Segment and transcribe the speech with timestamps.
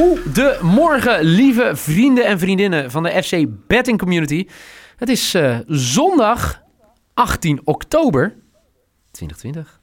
[0.00, 4.46] Goedemorgen, lieve vrienden en vriendinnen van de FC Betting Community.
[4.96, 6.62] Het is eh, zondag
[7.14, 8.36] 18 oktober
[9.10, 9.79] 2020.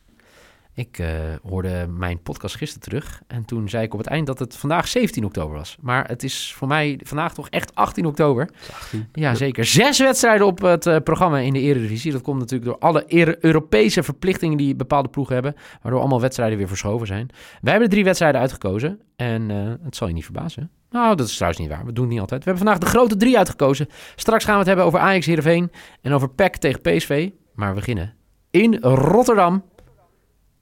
[0.77, 1.09] Ik eh,
[1.49, 4.87] hoorde mijn podcast gisteren terug en toen zei ik op het eind dat het vandaag
[4.87, 5.77] 17 oktober was.
[5.81, 8.49] Maar het is voor mij vandaag toch echt 18 oktober.
[8.73, 9.07] 18.
[9.13, 9.65] Ja, zeker.
[9.65, 12.11] Zes wedstrijden op het eh, programma in de Eredivisie.
[12.11, 15.55] Dat komt natuurlijk door alle Europese verplichtingen die bepaalde ploegen hebben.
[15.81, 17.29] Waardoor allemaal wedstrijden weer verschoven zijn.
[17.61, 18.99] Wij hebben er drie wedstrijden uitgekozen.
[19.15, 20.71] En eh, het zal je niet verbazen.
[20.89, 21.85] Nou, dat is trouwens niet waar.
[21.85, 22.43] We doen het niet altijd.
[22.43, 23.87] We hebben vandaag de grote drie uitgekozen.
[24.15, 25.71] Straks gaan we het hebben over Ajax Heerenveen.
[26.01, 27.29] En over PEC tegen PSV.
[27.53, 28.13] Maar we beginnen
[28.51, 29.63] in Rotterdam.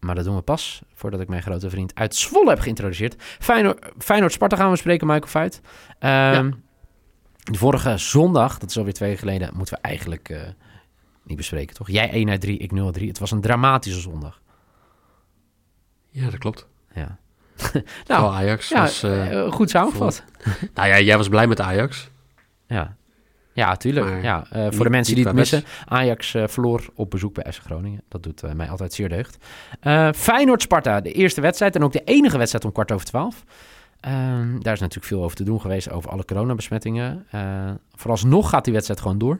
[0.05, 3.15] Maar dat doen we pas voordat ik mijn grote vriend uit Zwolle heb geïntroduceerd.
[3.19, 5.61] Feyenoord, Feyenoord-Sparta gaan we spreken, Michael Feit.
[5.99, 6.51] Ehm,
[7.51, 10.41] De vorige zondag, dat is alweer twee weken geleden, moeten we eigenlijk eh,
[11.23, 11.89] niet bespreken, toch?
[11.89, 13.07] Jij 1 uit 3, ik 0 uit 3.
[13.07, 14.41] Het was een dramatische zondag.
[16.09, 16.67] Ja, dat klopt.
[16.93, 17.17] Ja.
[17.73, 19.03] Nou, nou, Ajax ja, was...
[19.03, 20.23] eh, eh, goed samengevat.
[20.73, 22.09] nou ja, jij was blij met Ajax.
[22.67, 22.95] Ja.
[23.55, 24.05] Ja, tuurlijk.
[24.05, 25.63] Maar ja, eh, voor de mensen die het missen.
[25.85, 28.01] Ajax eh, verloor op bezoek bij FC Groningen.
[28.07, 29.37] Dat doet eh, mij altijd zeer deugd.
[30.15, 31.75] Feyenoord-Sparta, de eerste wedstrijd.
[31.75, 33.43] En ook de enige wedstrijd om kwart over twaalf.
[33.99, 35.89] Ehm, daar is natuurlijk veel over te doen geweest.
[35.89, 37.25] Over alle coronabesmettingen.
[37.93, 39.39] Vooralsnog gaat die wedstrijd gewoon door.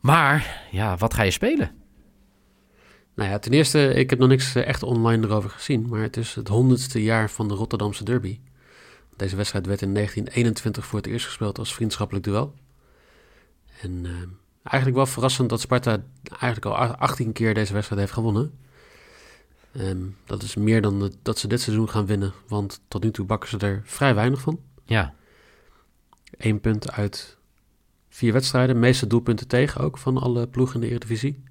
[0.00, 1.70] Maar, ja, wat ga je spelen?
[3.14, 5.88] Nou ja, ten eerste, ik heb nog niks echt online erover gezien.
[5.88, 8.40] Maar het is het honderdste jaar van de Rotterdamse derby.
[9.16, 12.54] Deze wedstrijd werd in 1921 voor het eerst gespeeld als vriendschappelijk duel.
[13.82, 14.12] En eh,
[14.62, 18.58] eigenlijk wel verrassend dat Sparta eigenlijk al a- 18 keer deze wedstrijd heeft gewonnen.
[19.72, 22.32] Ehm, dat is meer dan dat ze dit seizoen gaan winnen.
[22.48, 24.60] Want tot nu toe bakken ze er vrij weinig van.
[24.84, 25.14] Ja,
[26.38, 27.36] Eén punt uit
[28.08, 28.78] vier wedstrijden.
[28.78, 31.42] Meeste doelpunten tegen ook van alle ploegen in de Eredivisie.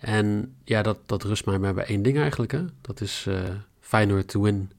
[0.00, 2.52] En ja, dat, dat rust mij maar bij één ding eigenlijk.
[2.52, 2.64] Hè?
[2.80, 3.40] Dat is eh
[3.80, 4.70] Feyenoord to win.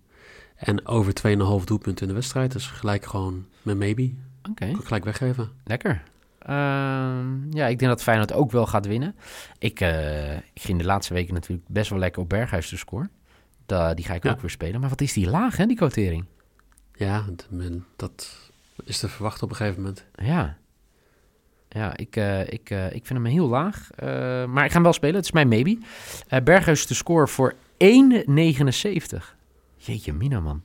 [0.55, 1.13] En over
[1.59, 2.51] 2,5 doelpunten in de wedstrijd.
[2.51, 4.13] Dus gelijk gewoon met maybe.
[4.49, 4.65] oké.
[4.65, 5.51] Ik gelijk weggeven.
[5.63, 6.03] Lekker.
[6.45, 9.15] Ehm, ja, ik denk dat Feyenoord ook wel gaat winnen.
[9.59, 13.11] Ik, eh, ik ging de laatste weken natuurlijk best wel lekker op Berghuis te scoren.
[13.65, 14.31] Da, die ga ik Ja.
[14.31, 14.79] ook weer spelen.
[14.79, 16.25] Maar wat is die laag, hè, die quotering?
[16.93, 18.37] Ja, men- dat
[18.85, 20.05] is te verwachten op een gegeven moment.
[20.15, 20.57] Ja.
[21.69, 23.89] Ja, ik, eh, ik, eh, ik vind hem heel laag.
[24.47, 25.15] Maar ik ga hem wel spelen.
[25.15, 25.77] Het is mijn maybe.
[26.43, 29.35] Berghuis te score voor 1,79.
[29.77, 30.63] Jeetje mina, man.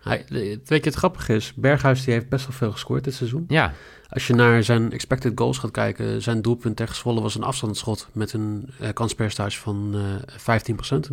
[0.00, 3.44] Hij, weet je, het grappige is, Berghuis die heeft best wel veel gescoord dit seizoen.
[3.48, 3.72] Ja,
[4.08, 8.08] Als je naar zijn expected goals gaat kijken, zijn doelpunt tegen Zwolle was een afstandsschot
[8.12, 11.10] met een eh, kanspercentage van eh 15%,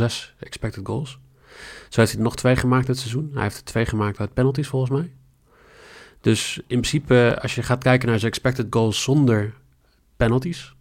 [0.00, 1.18] 0,06 expected goals.
[1.88, 3.30] Zo heeft hij er nog twee gemaakt dit seizoen.
[3.34, 5.12] Hij heeft er twee gemaakt uit penalties volgens mij.
[6.20, 9.54] Dus in principe, als je gaat kijken naar zijn expected goals zonder
[10.16, 10.74] penalties,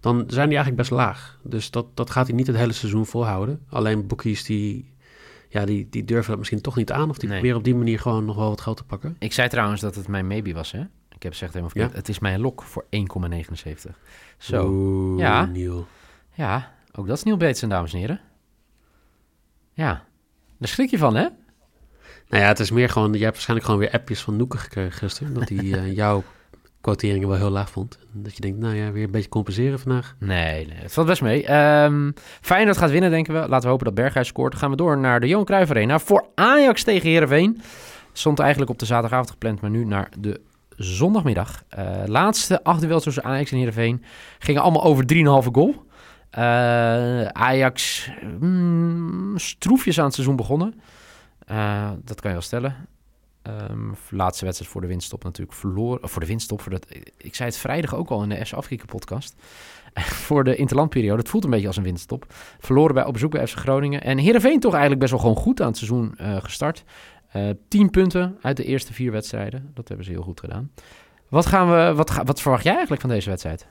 [0.00, 1.38] dan zijn die eigenlijk best laag.
[1.42, 3.60] Dus dat, dat gaat hij niet het hele seizoen volhouden.
[3.68, 4.94] Alleen bookies die,
[5.48, 7.36] ja, die, die durven dat misschien toch niet aan, of die Nee.
[7.38, 9.16] proberen op die manier gewoon nog wel wat geld te pakken.
[9.18, 10.80] ik zei trouwens dat het mijn maybe was, hè?
[11.14, 11.92] Ik heb gezegd helemaal verkeerd.
[11.92, 11.98] Ja.
[11.98, 13.98] Het is mijn lok voor 1,79.
[14.38, 14.66] Zo.
[14.68, 15.44] Oeh, Ja.
[15.44, 15.86] Niel.
[16.32, 18.20] Ja, ook dat is Neil Bateson, dames en heren.
[19.72, 20.04] Ja,
[20.58, 21.28] daar schrik je van, hè?
[22.28, 23.10] Nou ja, het is meer gewoon...
[23.12, 25.34] Jij hebt waarschijnlijk gewoon weer appjes van Noeken gekregen gisteren.
[25.34, 26.24] Dat hij eh, jouw
[26.86, 27.98] quoteringen wel heel laag vond.
[28.12, 30.16] Dat je denkt, nou ja, weer een beetje compenseren vandaag.
[30.18, 31.44] Nee, het valt best mee.
[31.46, 32.10] Ehm
[32.40, 33.38] Feyenoord gaat winnen, denken we.
[33.40, 34.50] Laten we hopen dat Berghuis scoort.
[34.50, 37.60] Dan gaan we door naar de Johan Cruijff Arena voor Ajax tegen Heerenveen.
[38.12, 40.40] Stond eigenlijk op de zaterdagavond gepland, maar nu naar de
[40.76, 41.62] zondagmiddag.
[41.68, 44.02] Eh, laatste acht tussen Ajax en Heerenveen
[44.38, 45.84] gingen allemaal over 3,5 goal.
[46.30, 48.08] Eh, Ajax
[48.40, 50.80] mm, stroefjes aan het seizoen begonnen.
[51.46, 52.76] Eh, dat kan je wel stellen.
[53.46, 56.08] Ehm, laatste wedstrijd voor de winststop natuurlijk verloren.
[56.08, 56.60] Voor de winststop.
[56.60, 59.34] Voor dat, ik zei het vrijdag ook al in de S Afrika podcast.
[60.26, 61.20] voor de interlandperiode.
[61.20, 62.26] Het voelt een beetje als een winststop.
[62.58, 64.02] Verloren bij op bezoek bij FC Groningen.
[64.02, 66.84] En Heerenveen toch eigenlijk best wel gewoon goed aan het seizoen eh, gestart.
[67.28, 69.70] Eh 10 punten uit de eerste vier wedstrijden.
[69.74, 70.70] Dat hebben ze heel goed gedaan.
[71.28, 73.66] Wat, gaan we, wat, wat verwacht jij eigenlijk van deze wedstrijd?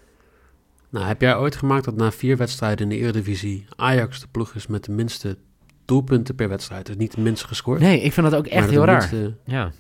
[0.90, 3.66] Nou, heb jij ooit gemaakt dat na vier wedstrijden in de Eredivisie...
[3.76, 5.38] Ajax de ploeg is met de minste
[5.86, 6.86] doelpunten per wedstrijd?
[6.86, 7.80] Dus niet de minste gescoord.
[7.80, 8.98] Nee, ik vind dat ook echt heel raar.
[8.98, 9.72] minste- Ja,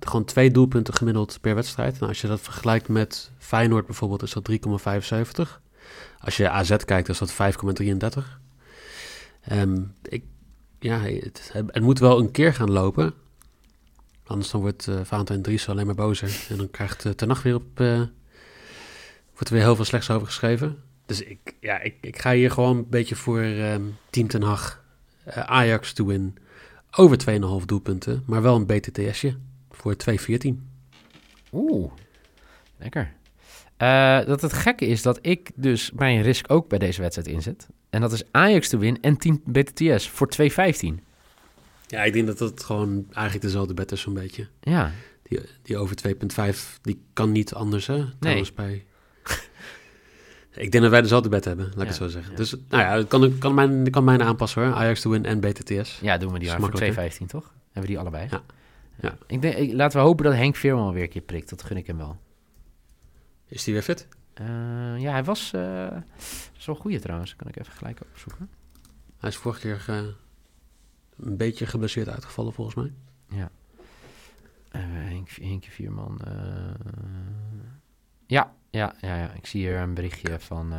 [0.00, 1.92] gewoon twee doelpunten gemiddeld per wedstrijd.
[1.94, 5.60] Nou, als je dat vergelijkt met Feyenoord bijvoorbeeld, is dat 3,75.
[6.18, 8.40] Als je AZ kijkt, is dat 5,33.
[9.42, 10.24] Ehm ik,
[10.78, 13.14] ja, het, het moet wel een keer gaan lopen.
[14.26, 16.46] Anders dan wordt uh, Valentijn Dries alleen maar bozer.
[16.48, 17.80] En dan krijgt uh, Ten Nacht weer op...
[17.80, 17.96] Uh,
[19.32, 20.82] wordt er weer heel veel slechts over geschreven.
[21.06, 24.77] Dus ik, ja, ik, ik ga hier gewoon een beetje voor um, Team Ten Hag
[25.34, 26.36] Ajax to win
[26.90, 27.18] over
[27.60, 28.22] 2,5 doelpunten.
[28.26, 29.36] Maar wel een BTTSje
[29.70, 30.48] voor 2,14.
[31.52, 31.92] Oeh,
[32.78, 33.12] lekker.
[33.78, 37.68] Uh, dat het gekke is dat ik dus mijn risk ook bij deze wedstrijd inzet.
[37.90, 40.48] En dat is Ajax te win en Team BTTS voor 2,15.
[41.86, 44.46] Ja, ik denk dat dat gewoon eigenlijk dezelfde bet is zo'n beetje.
[44.60, 44.92] Ja.
[45.22, 45.96] Die, die over
[46.52, 48.04] 2,5, die kan niet anders hè?
[48.18, 48.66] Trouwens nee.
[48.66, 48.84] bij...
[50.50, 52.30] ik denk dat wij dezelfde bet hebben, laat ik Ja, het zo zeggen.
[52.30, 52.36] ja.
[52.36, 54.72] Dus nou ja, ik kan, kan, mijn, kan mijn aanpassen hoor.
[54.74, 55.98] Ajax to win en BTTS.
[56.00, 57.26] Ja, doen we die voor 2,15 makkelijker.
[57.26, 57.52] toch?
[57.64, 58.26] Hebben we die allebei?
[58.30, 58.42] Ja.
[59.00, 59.16] Ja.
[59.26, 61.48] Ik denk, ik- laten we hopen dat Henk Veerman weer een keer prikt.
[61.50, 62.18] Dat gun ik hem wel.
[63.46, 64.08] Is die weer fit?
[64.34, 64.46] Eh,
[64.98, 65.96] ja, hij was eh
[66.56, 67.36] zo'n goeie trouwens.
[67.36, 68.50] Kan ik even gelijk opzoeken.
[69.18, 69.96] Hij is vorige keer eh,
[71.20, 72.92] een beetje geblesseerd uitgevallen volgens mij.
[74.68, 76.20] Eh Henk, Henkje Vierman.
[76.24, 76.32] eh,
[78.26, 80.78] ja, ja, ja, ja, ik zie hier een berichtje van eh,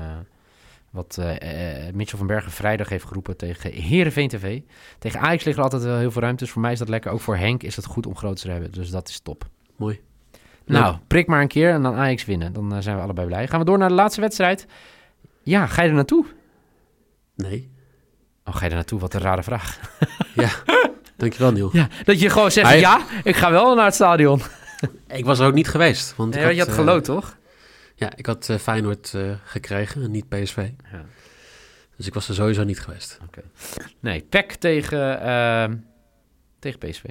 [0.90, 4.60] wat eh, Mitchell van Bergen vrijdag heeft geroepen tegen Herenveen TV.
[5.00, 7.12] Tegen Ajax liggen er altijd wel heel veel ruimte, dus voor mij is dat lekker.
[7.12, 9.48] Ook voor Henk is dat goed om groot te hebben, dus dat is top.
[9.76, 10.02] Mooi.
[10.66, 12.54] Nou, prik maar een keer en dan Ajax winnen.
[12.54, 13.48] Dan zijn we allebei blij.
[13.48, 14.66] Gaan we door naar de laatste wedstrijd.
[15.44, 16.26] Ja, ga je er naartoe?
[17.36, 17.70] Nee.
[18.46, 19.00] Oh, ga je er naartoe?
[19.00, 19.80] Wat een rare vraag.
[21.18, 21.70] Dankjewel Niel.
[21.74, 24.42] Ja, dat je gewoon zegt, Hij- ja, ik ga wel naar het stadion.
[25.08, 26.16] Ik was er ook niet geweest.
[26.16, 27.38] Want Nee, ik want je had geloot, toch?
[28.00, 30.70] Ja, ik had eh, Feyenoord eh, gekregen en niet PSV.
[30.92, 31.06] Ja.
[31.96, 33.20] Dus ik was er sowieso niet geweest.
[34.00, 35.78] Nee, PEC tegen, ehm,
[36.60, 37.04] tegen PSV.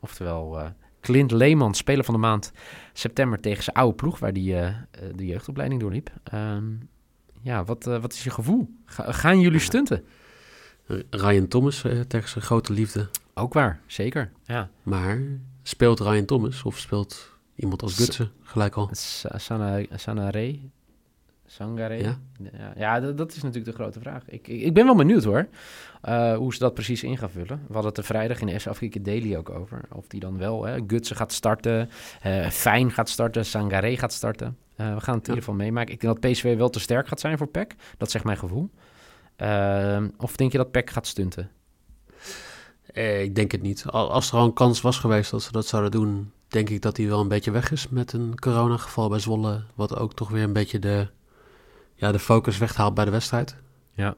[0.00, 0.66] Oftewel, eh
[1.00, 2.52] Clint Leeman, speler van de maand
[2.92, 4.74] september tegen zijn oude ploeg, waar die eh,
[5.14, 6.10] de jeugdopleiding doorliep.
[6.24, 6.64] Ehm,
[7.40, 8.74] ja, wat, wat is je gevoel?
[8.84, 10.04] Ga- gaan jullie stunten?
[11.10, 13.08] Ryan Thomas tegen zijn grote liefde.
[13.34, 14.32] Ook waar, zeker.
[14.44, 14.70] Ja.
[14.82, 15.20] Maar
[15.62, 18.88] speelt Ryan Thomas of speelt iemand als Gutsen gelijk al?
[18.92, 20.58] Sa- Sana, Sanare?
[21.46, 21.94] Sangare?
[21.96, 22.18] Ja.
[22.52, 24.22] Ja, ja dat, dat is natuurlijk de grote vraag.
[24.28, 25.48] Ik, ik, ik ben wel benieuwd hoor,
[26.02, 27.64] eh, hoe ze dat precies in gaan vullen.
[27.66, 29.80] We hadden het er vrijdag in de S Afrika Daily ook over.
[29.92, 31.90] Of die dan wel, hè, Gutsen gaat starten,
[32.22, 34.56] eh Fijn gaat starten, Sangare gaat starten.
[34.76, 35.94] Eh, we gaan het in ieder geval meemaken.
[35.94, 37.74] Ik denk dat PSV wel te sterk gaat zijn voor PEC.
[37.98, 38.70] Dat zegt mijn gevoel.
[39.36, 41.50] Ehm, of denk je dat PEC gaat stunten?
[42.86, 43.84] Eh, ik denk het niet.
[43.86, 46.82] Al- Als er al een kans was geweest dat ze dat zouden doen, denk ik
[46.82, 49.62] dat hij wel een beetje weg is met een coronageval bij Zwolle.
[49.74, 51.08] Wat ook toch weer een beetje de,
[51.94, 53.56] ja, de focus weghaalt bij de wedstrijd.
[53.94, 54.14] Ja.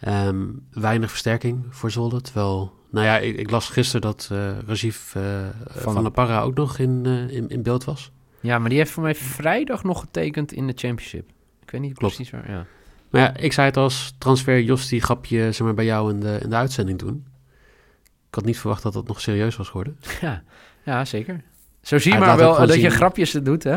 [0.00, 2.20] Ehm, weinig versterking voor Zwolle.
[2.20, 5.22] Terwijl, nou ja, ik, ik las gisteren dat eh Rajiv eh,
[5.66, 8.10] van, de- La Parra ook nog in, eh, in, in beeld was.
[8.40, 11.28] Ja, maar die heeft voor mij vrijdag nog getekend in de Championship.
[11.62, 12.14] Ik weet niet Klopt.
[12.14, 12.66] precies waar, ja.
[13.10, 16.20] Maar ja, ik zei het als transfer Jos die grapje zeg maar, bij jou in
[16.20, 17.26] de, in de uitzending doen.
[18.28, 19.98] Ik had niet verwacht dat dat nog serieus was geworden.
[20.20, 20.42] Ja,
[20.84, 21.42] ja zeker.
[21.82, 23.76] Zo zie je maar wel dat je grapjes doet, hè?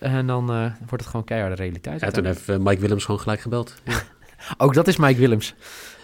[0.00, 2.00] En dan eh, wordt het gewoon keiharde realiteit.
[2.00, 3.74] Ja, toen heeft eh, Mike Willems gewoon gelijk gebeld.
[4.48, 4.54] Ja.
[4.56, 5.54] Ook dat is Mike Willems.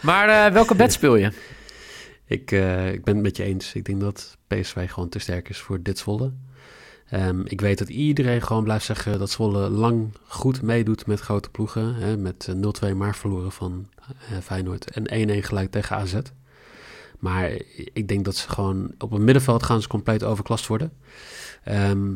[0.02, 1.32] Maar eh, welke bed speel je?
[2.26, 2.50] Ik,
[2.92, 3.74] ik ben het met je eens.
[3.74, 6.32] Ik denk dat PSV gewoon te sterk is voor dit Zwolle.
[7.10, 11.50] Ehm, ik weet dat iedereen gewoon blijft zeggen dat Zwolle lang goed meedoet met grote
[11.50, 11.94] ploegen.
[11.94, 13.88] Hè, met eh, 0-2 maar verloren van
[14.42, 16.14] Feyenoord en 1-1 gelijk tegen AZ.
[17.18, 17.50] Maar
[17.92, 20.92] ik denk dat ze gewoon op het middenveld gaan ze compleet overklast worden.
[21.64, 22.14] Ehm,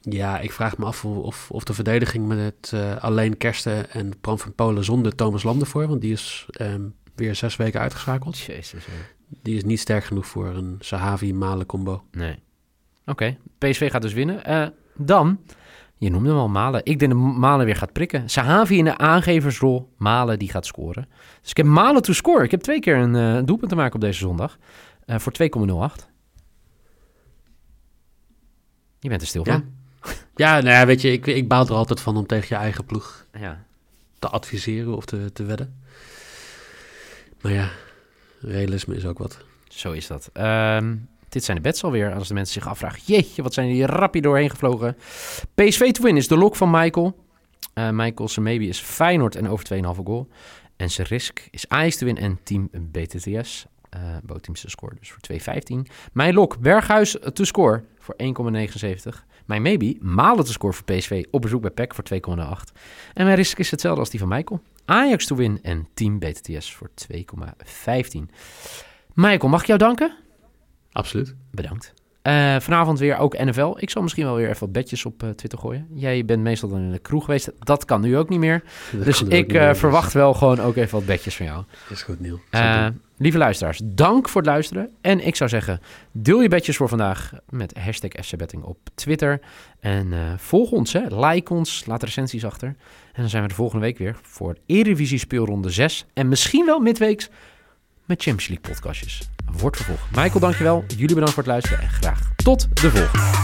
[0.00, 4.12] ja, ik vraag me af of, of, de verdediging met het eh, alleen Kersten en
[4.20, 6.82] Bram van Polen zonder Thomas Lam ervoor, want die is ehm,
[7.14, 8.38] weer zes weken uitgeschakeld.
[8.38, 8.84] Jezus.
[9.42, 12.04] Die is niet sterk genoeg voor een Sahavi-Malen combo.
[12.10, 12.38] Nee.
[13.06, 14.44] Oké, PSV gaat dus winnen.
[14.44, 15.38] Eh, dan,
[16.04, 16.80] je noemde hem al Malen.
[16.84, 18.28] Ik denk dat Malen weer gaat prikken.
[18.30, 19.92] Sahavi in de aangeversrol.
[19.96, 21.08] Malen die gaat scoren.
[21.40, 22.44] Dus ik heb Malen to score.
[22.44, 24.58] Ik heb twee keer een eh, doelpunt te maken op deze zondag.
[25.06, 26.08] Eh, voor 2,08.
[28.98, 29.64] Je bent er stil van.
[30.36, 32.84] Ja, nou ja, weet je, ik, ik baal er altijd van om tegen je eigen
[32.84, 33.64] ploeg Ja.
[34.18, 35.82] te adviseren of te, te wedden.
[37.40, 37.68] Maar ja,
[38.40, 39.38] realisme is ook wat.
[39.68, 40.30] Zo is dat.
[40.32, 40.96] Ehm,
[41.34, 42.14] dit zijn de bets alweer.
[42.14, 44.96] Als de mensen zich afvragen: jeetje, wat zijn die rapje doorheen gevlogen?
[45.54, 47.22] PSV to win is de lok van Michael.
[47.74, 50.28] Eh Michael maybe is Feyenoord en over 2,5 goal.
[50.76, 53.66] En zijn risk is Ajax te win en team BTTS.
[53.90, 55.90] eh Bootteams te score, dus voor 2,15.
[56.12, 59.24] Mijn lok, Berghuis te score voor 1,79.
[59.44, 62.72] Mijn maybe, Malen te score voor PSV op bezoek bij PEC voor 2,08.
[63.14, 64.60] En mijn risk is hetzelfde als die van Michael.
[64.84, 67.14] Ajax to win en team BTTS voor 2,15.
[69.14, 70.23] Michael, mag ik jou danken?
[70.94, 71.34] Absoluut.
[71.50, 71.94] Bedankt.
[72.24, 73.74] Eh, vanavond weer ook NFL.
[73.78, 75.86] Ik zal misschien wel weer even wat bedjes op eh, Twitter gooien.
[75.94, 77.50] Jij bent meestal dan in de kroeg geweest.
[77.58, 78.62] Dat kan nu ook niet meer.
[78.92, 81.64] Dat dus ik eh, dus- verwacht wel gewoon ook even wat bedjes van jou.
[81.88, 82.40] Is goed, Neil.
[82.50, 82.86] Eh,
[83.16, 84.90] lieve luisteraars, dank voor het luisteren.
[85.00, 85.80] En ik zou zeggen,
[86.12, 89.40] deel je bedjes voor vandaag met hashtag FCBetting op Twitter.
[89.80, 91.26] En volg ons, hè.
[91.26, 92.68] like ons, laat recensies achter.
[93.12, 96.06] En dan zijn we de volgende week weer voor Eredivisie speelronde 6.
[96.12, 97.28] En misschien wel midweeks
[98.04, 99.33] met Champions League podcastjes.
[99.58, 100.02] Wordt vervolgd.
[100.10, 100.84] Michael, dankjewel.
[100.88, 103.43] Jullie bedankt voor het luisteren en graag tot de volgende.